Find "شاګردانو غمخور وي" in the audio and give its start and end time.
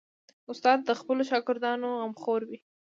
1.29-2.59